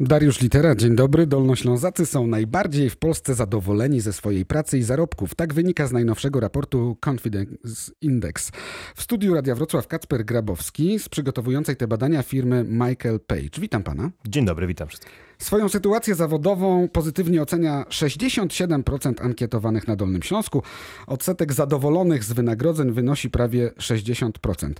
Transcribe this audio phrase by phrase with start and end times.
[0.00, 1.26] Dariusz Litera, dzień dobry.
[1.26, 5.34] Dolnoślązacy są najbardziej w Polsce zadowoleni ze swojej pracy i zarobków.
[5.34, 8.50] Tak wynika z najnowszego raportu Confidence Index.
[8.94, 13.60] W studiu Radia Wrocław Kacper Grabowski z przygotowującej te badania firmy Michael Page.
[13.60, 14.10] Witam pana.
[14.28, 15.12] Dzień dobry, witam wszystkich.
[15.38, 20.62] Swoją sytuację zawodową pozytywnie ocenia 67% ankietowanych na Dolnym Śląsku.
[21.06, 24.72] Odsetek zadowolonych z wynagrodzeń wynosi prawie 60%.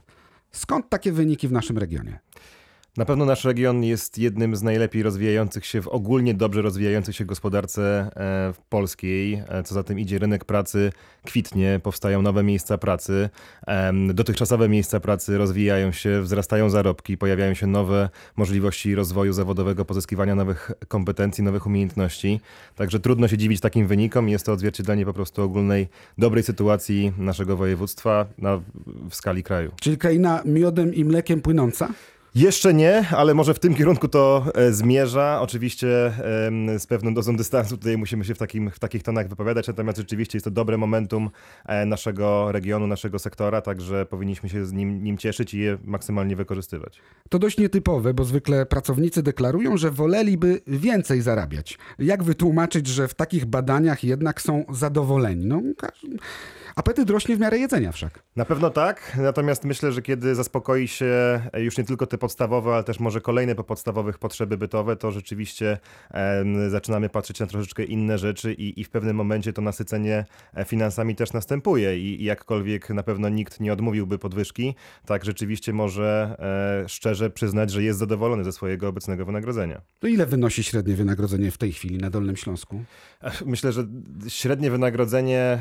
[0.52, 2.18] Skąd takie wyniki w naszym regionie?
[2.96, 7.24] Na pewno nasz region jest jednym z najlepiej rozwijających się, w ogólnie dobrze rozwijających się
[7.24, 9.42] gospodarce e, polskiej.
[9.48, 10.92] E, co za tym idzie, rynek pracy
[11.24, 13.30] kwitnie, powstają nowe miejsca pracy.
[14.14, 20.70] Dotychczasowe miejsca pracy rozwijają się, wzrastają zarobki, pojawiają się nowe możliwości rozwoju zawodowego, pozyskiwania nowych
[20.88, 22.40] kompetencji, nowych umiejętności.
[22.76, 24.28] Także trudno się dziwić takim wynikom.
[24.28, 28.60] Jest to odzwierciedlenie po prostu ogólnej, dobrej sytuacji naszego województwa na,
[29.10, 29.72] w skali kraju.
[29.80, 31.88] Czyli kraina miodem i mlekiem płynąca?
[32.36, 35.38] Jeszcze nie, ale może w tym kierunku to e, zmierza.
[35.40, 36.12] Oczywiście
[36.78, 40.36] z pewną dozą dystansu tutaj musimy się w, takim, w takich tonach wypowiadać, natomiast rzeczywiście
[40.36, 41.30] jest to dobre momentum
[41.66, 46.36] e, naszego regionu, naszego sektora, także powinniśmy się z nim, nim cieszyć i je maksymalnie
[46.36, 47.00] wykorzystywać.
[47.28, 51.78] To dość nietypowe, bo zwykle pracownicy deklarują, że woleliby więcej zarabiać.
[51.98, 55.46] Jak wytłumaczyć, że w takich badaniach jednak są zadowoleni?
[55.46, 55.62] No,
[56.76, 58.22] apetyt rośnie w miarę jedzenia wszak.
[58.36, 62.84] Na pewno tak, natomiast myślę, że kiedy zaspokoi się już nie tylko te podstawowe, ale
[62.84, 65.78] też może kolejne po podstawowych potrzeby bytowe, to rzeczywiście
[66.10, 70.24] e, zaczynamy patrzeć na troszeczkę inne rzeczy i, i w pewnym momencie to nasycenie
[70.54, 74.74] e, finansami też następuje i, i jakkolwiek na pewno nikt nie odmówiłby podwyżki,
[75.06, 76.36] tak rzeczywiście może
[76.84, 79.80] e, szczerze przyznać, że jest zadowolony ze swojego obecnego wynagrodzenia.
[79.98, 82.84] To ile wynosi średnie wynagrodzenie w tej chwili na Dolnym Śląsku?
[83.46, 83.86] Myślę, że
[84.28, 85.60] średnie wynagrodzenie e,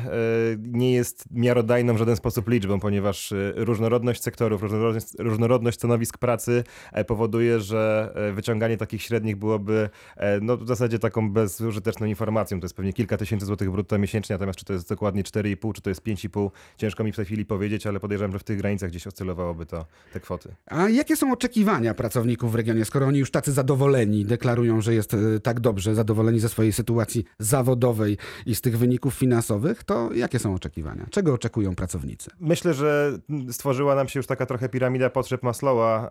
[0.58, 6.64] nie jest miarodajną w żaden sposób liczbą, ponieważ e, różnorodność sektorów, różnorodność, różnorodność stanowisk pracy
[6.92, 12.60] E, powoduje, że e, wyciąganie takich średnich byłoby e, no, w zasadzie taką bezużyteczną informacją.
[12.60, 15.82] To jest pewnie kilka tysięcy złotych brutto miesięcznie, natomiast czy to jest dokładnie 4,5, czy
[15.82, 18.90] to jest 5,5, ciężko mi w tej chwili powiedzieć, ale podejrzewam, że w tych granicach
[18.90, 20.54] gdzieś oscylowałoby to te kwoty.
[20.66, 25.16] A jakie są oczekiwania pracowników w regionie, skoro oni już tacy zadowoleni, deklarują, że jest
[25.42, 30.54] tak dobrze, zadowoleni ze swojej sytuacji zawodowej i z tych wyników finansowych, to jakie są
[30.54, 30.95] oczekiwania?
[31.10, 32.30] Czego oczekują pracownicy?
[32.40, 33.18] Myślę, że
[33.50, 36.10] stworzyła nam się już taka trochę piramida potrzeb Maslowa,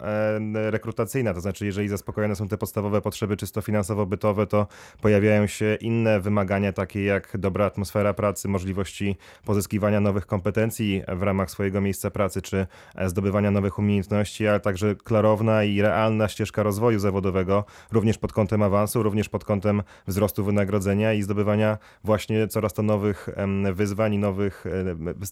[0.54, 4.68] rekrutacyjna, to znaczy jeżeli zaspokojone są te podstawowe potrzeby czysto finansowo-bytowe, to
[5.02, 11.52] pojawiają się inne wymagania takie jak dobra atmosfera pracy, możliwości pozyskiwania nowych kompetencji w ramach
[11.52, 12.68] swojego miejsca pracy, czy
[13.06, 19.04] zdobywania nowych umiejętności, ale także klarowna i realna ścieżka rozwoju zawodowego, również pod kątem awansu,
[19.04, 23.30] również pod kątem wzrostu wynagrodzenia i zdobywania właśnie coraz to nowych
[23.74, 24.66] wyzwań i nowych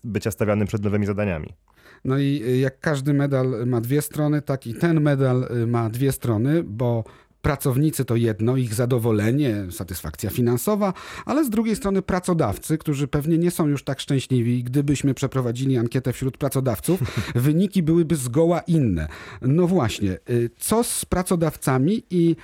[0.04, 1.54] bycia stawianym przed nowymi zadaniami.
[2.06, 6.12] No i jak każdy medal ma dwie strony, tak i ten medal y, ma dwie
[6.12, 7.04] strony, bo
[7.42, 10.94] pracownicy to jedno, ich zadowolenie, satysfakcja finansowa,
[11.26, 14.64] ale z drugiej strony pracodawcy, którzy pewnie nie są już tak szczęśliwi.
[14.64, 17.00] Gdybyśmy przeprowadzili ankietę wśród pracodawców,
[17.36, 19.08] wyniki byłyby zgoła inne.
[19.42, 20.18] No właśnie,
[20.58, 22.36] co z pracodawcami i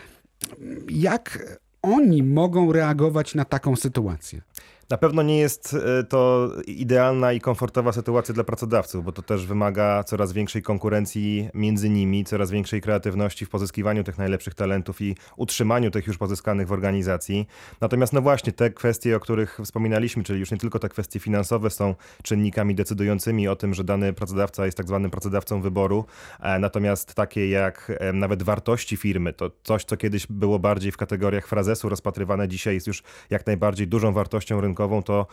[0.89, 4.41] jak oni mogą reagować na taką sytuację?
[4.89, 9.45] Na pewno nie jest e, to idealna i komfortowa sytuacja dla pracodawców, bo to też
[9.45, 15.15] wymaga coraz większej konkurencji między nimi, coraz większej kreatywności w pozyskiwaniu tych najlepszych talentów i
[15.37, 17.47] utrzymaniu tych już pozyskanych w organizacji.
[17.81, 21.69] Natomiast no właśnie te kwestie, o których wspominaliśmy, czyli już nie tylko te kwestie finansowe
[21.69, 26.05] są czynnikami decydującymi o tym, że dany pracodawca jest tak zwanym pracodawcą wyboru,
[26.39, 31.47] e, natomiast takie jak nawet wartości firmy, to coś, co kiedyś było bardziej w kategoriach
[31.47, 35.27] frazesu rozpatrywane, dzisiaj jest już jak najbardziej dużą wartością rynkową rynkową, to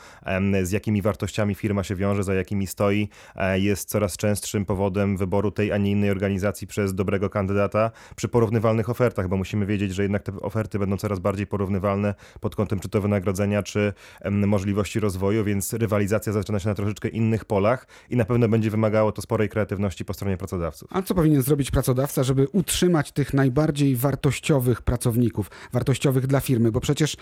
[0.62, 5.50] z jakimi wartościami firma się wiąże, za jakimi stoi, e, jest coraz częstszym powodem wyboru
[5.50, 10.02] tej, a nie innej organizacji przez dobrego kandydata przy porównywalnych ofertach, bo musimy wiedzieć, że
[10.02, 13.92] jednak te oferty będą coraz bardziej porównywalne pod kątem czy to wynagrodzenia, czy
[14.30, 19.12] możliwości rozwoju, więc rywalizacja zaczyna się na troszeczkę innych polach i na pewno będzie wymagało
[19.12, 20.88] to sporej kreatywności po stronie pracodawców.
[20.92, 26.72] A co powinien zrobić pracodawca, żeby utrzymać tych najbardziej wartościowych pracowników, wartościowych dla firmy?
[26.72, 27.16] Bo przecież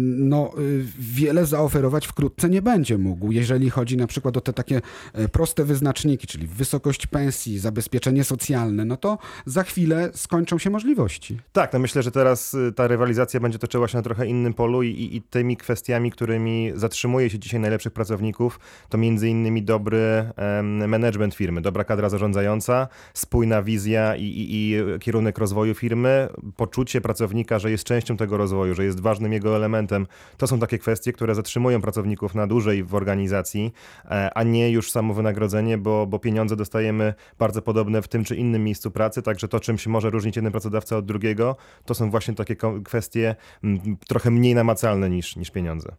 [0.00, 4.80] no, y, wiele zaoferować wkrótce nie będzie mógł, jeżeli chodzi na przykład o te takie
[5.12, 11.38] e, proste wyznaczniki, czyli wysokość pensji, zabezpieczenie socjalne, no to za chwilę skończą się możliwości.
[11.52, 14.82] Tak, no myślę, że teraz y, ta rywalizacja będzie toczyła się na trochę innym polu
[14.82, 20.30] i, i, i tymi kwestiami, którymi zatrzymuje się dzisiaj najlepszych pracowników, to między innymi dobry
[20.88, 27.70] management firmy, dobra kadra zarządzająca, spójna wizja i, i, kierunek rozwoju firmy, poczucie pracownika, że
[27.70, 30.06] jest częścią tego rozwoju, że jest ważnym jego elementem.
[30.36, 33.72] To są takie kwestie, które zatrzymują pracowników na dłużej w organizacji,
[34.34, 38.64] a nie już samo wynagrodzenie, bo, bo pieniądze dostajemy bardzo podobne w tym czy innym
[38.64, 42.34] miejscu pracy, także to, czym się może różnić jeden pracodawca od drugiego, to są właśnie
[42.34, 43.36] takie kwestie
[44.08, 45.96] trochę mniej namacalne niż, niż pieniądze.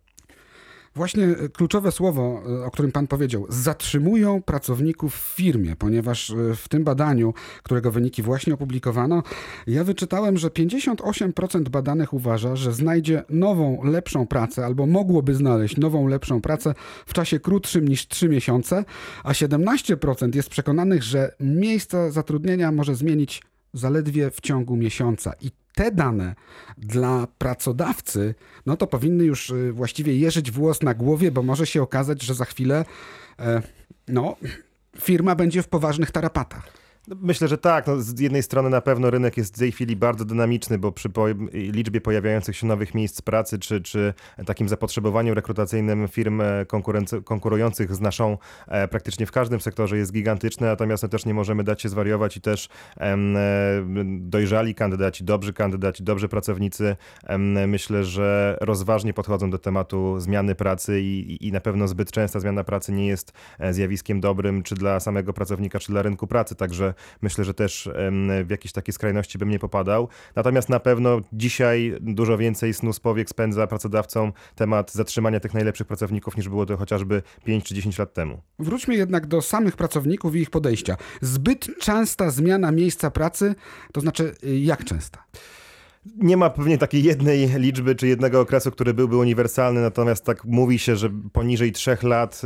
[0.95, 6.55] Właśnie e, kluczowe słowo, e, o którym pan powiedział, zatrzymują pracowników w firmie, ponieważ e,
[6.55, 7.33] w tym badaniu,
[7.63, 9.23] którego wyniki właśnie opublikowano,
[9.67, 16.07] ja wyczytałem, że 58% badanych uważa, że znajdzie nową, lepszą pracę albo mogłoby znaleźć nową,
[16.07, 16.73] lepszą pracę
[17.05, 18.85] w czasie krótszym niż 3 miesiące,
[19.23, 23.41] a 17% jest przekonanych, że miejsce zatrudnienia może zmienić
[23.77, 25.33] zaledwie w ciągu miesiąca.
[25.41, 26.35] I te dane
[26.77, 28.35] dla pracodawcy,
[28.65, 32.33] no to powinny już y, właściwie jeżyć włos na głowie, bo może się okazać, że
[32.33, 32.85] za chwilę
[33.39, 33.61] e,
[34.07, 34.35] no,
[34.99, 36.84] firma będzie w poważnych tarapatach.
[37.07, 37.87] Myślę, że tak.
[37.87, 41.09] No, z jednej strony na pewno rynek jest w tej chwili bardzo dynamiczny, bo przy
[41.09, 44.13] po liczbie pojawiających się nowych miejsc pracy, czy, czy
[44.45, 46.65] takim zapotrzebowaniu rekrutacyjnym firm e,
[47.25, 48.37] konkurujących z naszą
[48.67, 52.37] e, praktycznie w każdym sektorze jest gigantyczne, natomiast no, też nie możemy dać się zwariować
[52.37, 53.17] i też e,
[54.19, 56.95] dojrzali kandydaci, dobrzy kandydaci, dobrzy pracownicy
[57.67, 62.63] myślę, że rozważnie podchodzą do tematu zmiany pracy i, i na pewno zbyt częsta zmiana
[62.63, 66.94] pracy nie jest e, zjawiskiem dobrym, czy dla samego pracownika, czy dla rynku pracy, także
[67.21, 67.89] myślę, że też
[68.45, 70.07] w jakieś takie skrajności bym nie popadał.
[70.35, 75.87] Natomiast na pewno dzisiaj dużo więcej snu z powiek spędza pracodawcom temat zatrzymania tych najlepszych
[75.87, 78.41] pracowników niż było to chociażby 5 czy 10 lat temu.
[78.59, 80.97] Wróćmy jednak do samych pracowników i ich podejścia.
[81.21, 83.55] Zbyt częsta zmiana miejsca pracy,
[83.93, 85.23] to znaczy y, jak częsta?
[86.05, 90.79] Nie ma pewnie takiej jednej liczby czy jednego okresu, który byłby uniwersalny, natomiast tak mówi
[90.79, 92.41] się, że poniżej trzech lat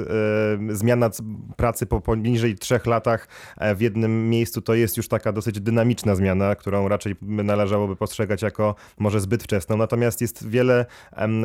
[0.70, 1.10] e, zmiana
[1.58, 3.28] pracy po poniżej trzech latach
[3.58, 8.42] e, w jednym miejscu to jest już taka dosyć dynamiczna zmiana, którą raczej należałoby postrzegać
[8.42, 9.78] jako może zbyt wczesną.
[9.78, 10.86] Natomiast jest wiele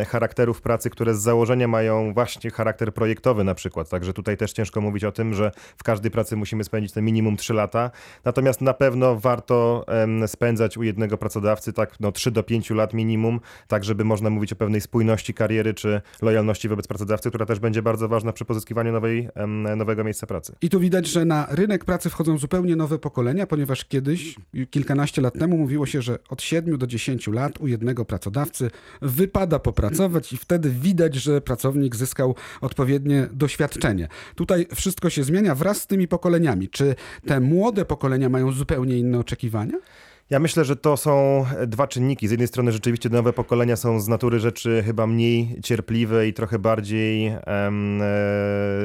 [0.08, 3.88] charakterów pracy, które z założenia mają właśnie charakter projektowy na przykład.
[3.88, 7.36] Także tutaj też ciężko mówić o tym, że w każdej pracy musimy spędzić te minimum
[7.36, 7.90] trzy lata.
[8.24, 9.86] Natomiast na pewno warto
[10.26, 14.52] spędzać u jednego pracodawcy tak no, 3 do 5 lat minimum, tak żeby można mówić
[14.52, 18.92] o pewnej spójności kariery czy lojalności wobec pracodawcy, która też będzie bardzo ważna przy pozyskiwaniu
[18.92, 19.28] nowej,
[19.76, 20.56] nowego miejsca pracy.
[20.62, 24.36] I tu widać, że na rynek pracy wchodzą zupełnie nowe pokolenia, ponieważ kiedyś,
[24.70, 28.70] kilkanaście lat temu mówiło się, że od 7 do 10 lat u jednego pracodawcy
[29.02, 34.08] wypada popracować i wtedy widać, że pracownik zyskał odpowiednie doświadczenie.
[34.34, 36.68] Tutaj wszystko się zmienia wraz z tymi pokoleniami.
[36.68, 36.94] Czy
[37.26, 39.78] te młode pokolenia mają zupełnie inne oczekiwania?
[40.30, 42.28] Ja myślę, że to są dwa czynniki.
[42.28, 46.58] Z jednej strony rzeczywiście nowe pokolenia są z natury rzeczy chyba mniej cierpliwe i trochę
[46.58, 47.40] bardziej e,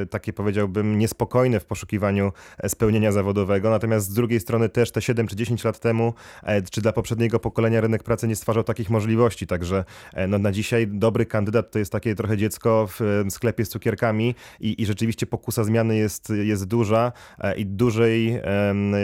[0.09, 2.31] takie powiedziałbym niespokojne w poszukiwaniu
[2.67, 3.69] spełnienia zawodowego.
[3.69, 6.13] Natomiast z drugiej strony też te 7 czy 10 lat temu,
[6.43, 9.47] e, czy dla poprzedniego pokolenia rynek pracy nie stwarzał takich możliwości.
[9.47, 13.69] Także e, no, na dzisiaj dobry kandydat to jest takie trochę dziecko w sklepie z
[13.69, 18.41] cukierkami i, i rzeczywiście pokusa zmiany jest, jest duża e, i dużej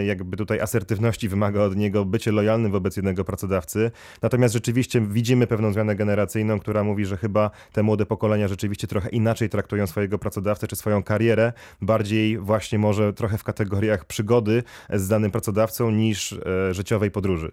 [0.05, 3.91] jakby tutaj asertywności wymaga od niego być bycie lojalnym wobec jednego pracodawcy.
[4.21, 9.09] Natomiast rzeczywiście widzimy pewną zmianę generacyjną, która mówi, że chyba te młode pokolenia rzeczywiście trochę
[9.09, 14.63] inaczej traktują swojego pracodawcę czy swoją karierę, bardziej właśnie może trochę w kategoriach przygody
[14.93, 17.51] z danym pracodawcą niż e, życiowej podróży.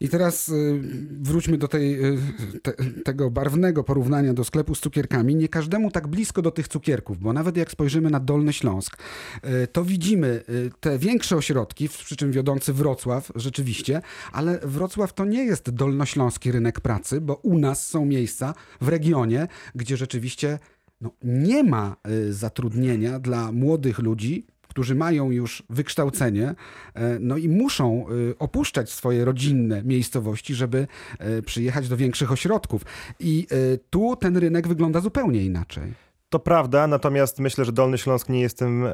[0.00, 0.80] I teraz y,
[1.20, 2.18] wróćmy do tej, y,
[2.62, 2.72] te,
[3.04, 5.36] tego barwnego porównania do sklepu z cukierkami.
[5.36, 8.96] Nie każdemu tak blisko do tych cukierków, bo nawet jak spojrzymy na Dolny Śląsk,
[9.44, 10.42] y, to widzimy
[10.80, 14.02] te większe ośrodki, przy czym wiodący Wrocław rzeczywiście,
[14.32, 19.48] ale Wrocław to nie jest dolnośląski rynek pracy, bo u nas są miejsca w regionie,
[19.74, 20.58] gdzie rzeczywiście
[21.00, 21.96] no, nie ma
[22.30, 24.46] zatrudnienia dla młodych ludzi,
[24.76, 26.54] którzy mają już wykształcenie,
[26.94, 30.86] e, no i muszą e, opuszczać swoje rodzinne miejscowości, żeby
[31.18, 32.82] e, przyjechać do większych ośrodków.
[33.20, 33.46] I
[33.90, 36.05] tu ten rynek wygląda zupełnie inaczej.
[36.36, 38.88] To prawda, natomiast myślę, że Dolny Śląsk nie jest w tym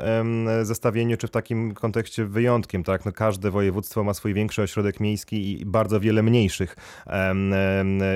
[0.63, 2.85] zestawieniu czy w takim kontekście wyjątkiem.
[2.85, 3.05] Tak?
[3.05, 6.77] No, każde województwo ma swój większy ośrodek miejski i bardzo wiele mniejszych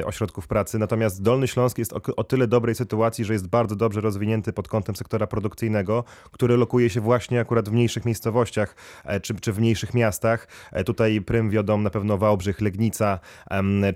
[0.04, 0.78] ośrodków pracy.
[0.78, 4.68] Natomiast Dolny Śląsk jest o, o, tyle dobrej sytuacji, że jest bardzo dobrze rozwinięty pod
[4.68, 9.59] kątem sektora produkcyjnego, który lokuje się właśnie akurat w mniejszych miejscowościach e, czy, czy w
[9.59, 10.49] mniejszych miastach.
[10.73, 13.18] E, tutaj prym wiodą na pewno Wałbrzych, Legnica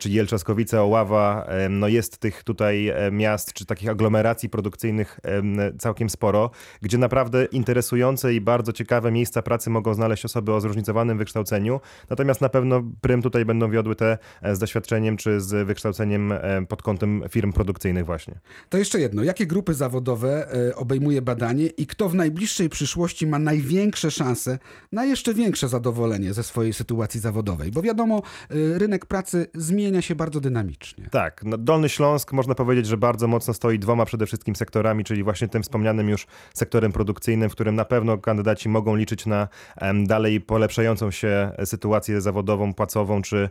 [0.00, 1.46] czy Jelczaskowice, Oława.
[1.70, 5.19] No jest tych tutaj e, miast czy takich aglomeracji produkcyjnych
[5.78, 6.50] całkiem sporo,
[6.82, 11.80] gdzie naprawdę interesujące i bardzo ciekawe miejsca pracy mogą znaleźć osoby o zróżnicowanym wykształceniu.
[12.10, 16.66] Natomiast na pewno prym tutaj będą wiodły te e, z doświadczeniem czy z wykształceniem e,
[16.66, 18.40] pod kątem firm produkcyjnych właśnie.
[18.68, 19.22] To jeszcze jedno.
[19.22, 24.58] Jakie grupy zawodowe e, obejmuje badanie i kto w najbliższej przyszłości ma największe szanse
[24.92, 27.70] na jeszcze większe zadowolenie ze swojej sytuacji zawodowej?
[27.70, 31.08] Bo wiadomo, rynek pracy zmienia się bardzo dynamicznie.
[31.10, 35.22] Tak, no Dolny Śląsk można powiedzieć, że bardzo mocno stoi dwoma przede wszystkim sektorami, czyli
[35.22, 39.48] właśnie tym wspomnianym już sektorem produkcyjnym, w którym na pewno kandydaci mogą liczyć na
[40.04, 43.48] dalej polepszającą się sytuację zawodową, płacową czy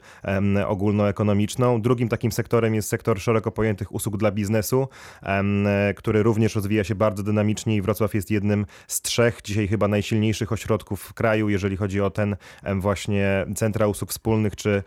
[0.68, 1.82] ogólnoekonomiczną.
[1.82, 4.88] Drugim takim sektorem jest sektor szeroko pojętych usług dla biznesu,
[5.96, 10.52] który również rozwija się bardzo dynamicznie i Wrocław jest jednym z trzech dzisiaj chyba najsilniejszych
[10.52, 12.36] ośrodków w kraju, jeżeli chodzi o ten
[12.76, 14.84] właśnie centra usług wspólnych czy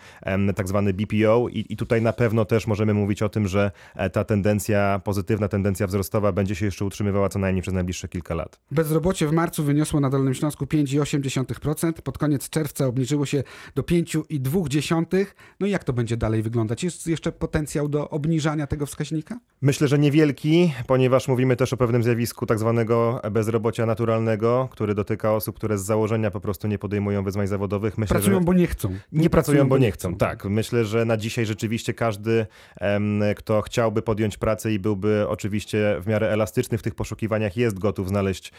[0.57, 4.11] tak zwany BPO I, i tutaj na pewno też możemy mówić o tym, że e,
[4.11, 8.61] ta tendencja, pozytywna tendencja wzrostowa będzie się jeszcze utrzymywała co najmniej przez najbliższe kilka lat.
[8.71, 11.92] Bezrobocie w marcu wyniosło na Dolnym Śląsku 5,8%.
[11.92, 13.42] Pod koniec czerwca obniżyło się
[13.75, 15.26] do 5,2%.
[15.61, 16.85] No i jak to będzie dalej wyglądać?
[16.85, 19.38] Jest jeszcze potencjał do obniżania tego wskaźnika?
[19.62, 25.35] Myślę, że niewielki, ponieważ mówimy też o pewnym zjawisku tak zwanego bezrobocia naturalnego, który dotyka
[25.35, 27.99] osób, które z założenia po prostu nie podejmują wyzwań zawodowych.
[27.99, 28.44] Myślę, Pracują, że...
[28.44, 28.97] bo nie chcą.
[29.12, 30.14] Nie pracują, bo nie chcą.
[30.14, 35.97] Tak, myślę, że na dzisiaj rzeczywiście każdy, em, kto chciałby podjąć pracę i byłby oczywiście
[36.00, 36.41] w miarę elastyczny
[36.78, 38.52] w tych poszukiwaniach, jest gotów znaleźć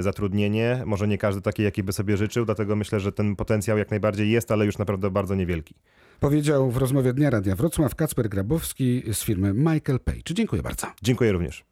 [0.00, 0.82] zatrudnienie.
[0.86, 4.30] Może nie każdy taki, jaki by sobie życzył, dlatego myślę, że ten potencjał jak najbardziej
[4.30, 5.74] jest, ale już naprawdę bardzo niewielki.
[6.20, 10.34] Powiedział w rozmowie Dnia Radia Wrocław Kacper Grabowski z firmy Michael Page.
[10.34, 10.86] Dziękuję bardzo.
[11.02, 11.64] Dziękuję również.